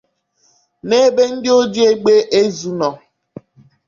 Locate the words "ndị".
1.33-1.49